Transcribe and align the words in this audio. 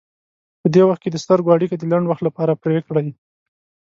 په 0.61 0.67
دې 0.73 0.81
وخت 0.85 1.01
کې 1.03 1.09
د 1.11 1.17
سترګو 1.23 1.53
اړیکه 1.55 1.75
د 1.77 1.83
لنډ 1.91 2.05
وخت 2.07 2.23
لپاره 2.27 2.59
پرې 2.63 2.77
کړئ. 2.87 3.07